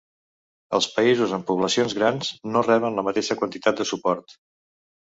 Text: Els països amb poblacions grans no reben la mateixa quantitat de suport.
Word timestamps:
Els 0.77 0.87
països 0.95 1.35
amb 1.37 1.45
poblacions 1.51 1.95
grans 2.01 2.33
no 2.55 2.65
reben 2.71 2.99
la 3.03 3.07
mateixa 3.11 3.39
quantitat 3.45 3.83
de 3.85 3.93
suport. 3.93 4.41